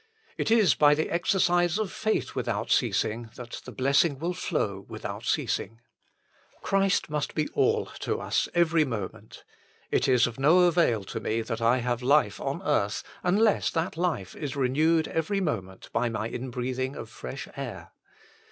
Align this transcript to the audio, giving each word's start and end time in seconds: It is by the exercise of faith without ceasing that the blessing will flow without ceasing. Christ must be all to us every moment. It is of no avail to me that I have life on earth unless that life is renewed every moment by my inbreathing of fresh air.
It 0.35 0.49
is 0.49 0.73
by 0.73 0.95
the 0.95 1.11
exercise 1.11 1.77
of 1.77 1.91
faith 1.91 2.33
without 2.33 2.71
ceasing 2.71 3.29
that 3.35 3.61
the 3.65 3.71
blessing 3.71 4.17
will 4.17 4.33
flow 4.33 4.83
without 4.89 5.25
ceasing. 5.25 5.79
Christ 6.63 7.11
must 7.11 7.35
be 7.35 7.49
all 7.49 7.85
to 7.99 8.19
us 8.19 8.49
every 8.55 8.83
moment. 8.83 9.43
It 9.91 10.07
is 10.07 10.25
of 10.25 10.39
no 10.39 10.61
avail 10.61 11.03
to 11.03 11.19
me 11.19 11.41
that 11.43 11.61
I 11.61 11.81
have 11.85 12.01
life 12.01 12.39
on 12.41 12.63
earth 12.63 13.03
unless 13.21 13.69
that 13.69 13.95
life 13.95 14.35
is 14.35 14.55
renewed 14.55 15.07
every 15.07 15.39
moment 15.39 15.91
by 15.93 16.09
my 16.09 16.27
inbreathing 16.29 16.95
of 16.95 17.07
fresh 17.07 17.47
air. 17.55 17.91